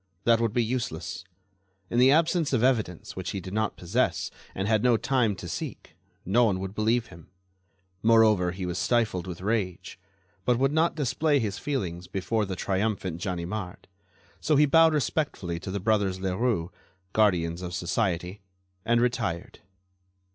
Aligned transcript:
That 0.23 0.41
would 0.41 0.51
be 0.51 0.63
useless. 0.63 1.23
In 1.91 1.99
the 1.99 2.09
absence 2.09 2.53
of 2.53 2.63
evidence 2.63 3.15
which 3.15 3.29
he 3.33 3.39
did 3.39 3.53
not 3.53 3.77
possess 3.77 4.31
and 4.55 4.67
had 4.67 4.81
no 4.81 4.97
time 4.97 5.35
to 5.35 5.47
seek, 5.47 5.95
no 6.25 6.43
one 6.45 6.59
would 6.59 6.73
believe 6.73 7.05
him. 7.09 7.29
Moreover, 8.01 8.49
he 8.51 8.65
was 8.65 8.79
stifled 8.79 9.27
with 9.27 9.41
rage, 9.41 9.99
but 10.43 10.57
would 10.57 10.71
not 10.71 10.95
display 10.95 11.37
his 11.37 11.59
feelings 11.59 12.07
before 12.07 12.45
the 12.47 12.55
triumphant 12.55 13.21
Ganimard. 13.21 13.87
So 14.39 14.55
he 14.55 14.65
bowed 14.65 14.95
respectfully 14.95 15.59
to 15.59 15.69
the 15.69 15.79
brothers 15.79 16.19
Leroux, 16.19 16.71
guardians 17.13 17.61
of 17.61 17.75
society, 17.75 18.41
and 18.83 18.99
retired. 19.01 19.59